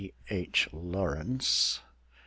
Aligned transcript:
D. 0.01 0.13
H. 0.31 0.67
LAWRENCE 0.73 1.79
D. 1.79 1.81